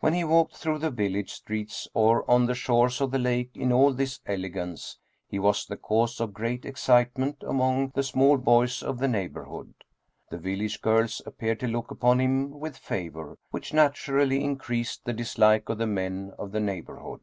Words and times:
When 0.00 0.12
he 0.12 0.24
walked 0.24 0.56
through 0.58 0.80
the 0.80 0.90
village 0.90 1.32
streets 1.32 1.88
or 1.94 2.30
on 2.30 2.44
the 2.44 2.54
shores 2.54 3.00
of 3.00 3.10
the 3.12 3.18
lake 3.18 3.48
in 3.54 3.72
all 3.72 3.94
this 3.94 4.20
elegance, 4.26 4.98
he 5.26 5.38
was 5.38 5.64
the 5.64 5.78
cause 5.78 6.20
of 6.20 6.34
great 6.34 6.66
excitement 6.66 7.42
among 7.42 7.88
the 7.94 8.02
small 8.02 8.36
boys 8.36 8.82
of 8.82 8.98
the 8.98 9.08
neighbor 9.08 9.44
hood. 9.44 9.72
The 10.28 10.36
village 10.36 10.82
girls 10.82 11.22
appeared 11.24 11.60
to 11.60 11.66
look 11.66 11.90
upon 11.90 12.20
him 12.20 12.50
with 12.60 12.76
favor, 12.76 13.38
which 13.52 13.72
naturally 13.72 14.44
increased 14.44 15.06
the 15.06 15.14
dislike 15.14 15.70
of 15.70 15.78
the 15.78 15.86
men 15.86 16.32
of 16.38 16.52
the 16.52 16.60
neighborhood. 16.60 17.22